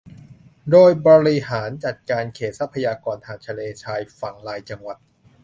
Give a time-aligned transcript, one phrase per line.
[0.71, 4.97] โดยบริหารจัดการเขตทรัพยากรทางทะเลชายฝั่งรายจังหวัด